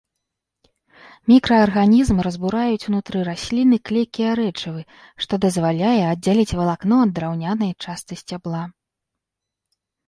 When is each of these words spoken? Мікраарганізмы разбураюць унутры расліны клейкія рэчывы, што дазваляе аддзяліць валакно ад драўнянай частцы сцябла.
Мікраарганізмы 1.31 2.21
разбураюць 2.29 2.87
унутры 2.93 3.17
расліны 3.29 3.77
клейкія 3.91 4.31
рэчывы, 4.41 4.81
што 5.25 5.33
дазваляе 5.45 5.95
аддзяліць 6.11 6.55
валакно 6.63 6.95
ад 7.07 7.11
драўнянай 7.21 7.71
частцы 7.87 8.13
сцябла. 8.25 8.63